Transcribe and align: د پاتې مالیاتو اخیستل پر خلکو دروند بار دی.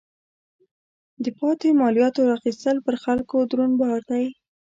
د 1.23 1.25
پاتې 1.39 1.67
مالیاتو 1.81 2.21
اخیستل 2.37 2.77
پر 2.85 2.95
خلکو 3.03 3.37
دروند 3.49 3.75
بار 3.81 3.99
دی. 4.09 4.25